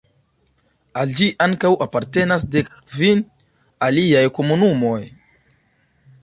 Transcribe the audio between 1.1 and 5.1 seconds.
ĝi ankaŭ apartenas dek-kvin aliaj komunumoj.